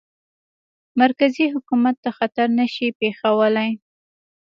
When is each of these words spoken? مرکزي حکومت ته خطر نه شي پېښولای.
مرکزي 1.01 1.45
حکومت 1.53 1.95
ته 2.03 2.09
خطر 2.17 2.47
نه 2.59 2.65
شي 2.73 2.87
پېښولای. 2.99 3.71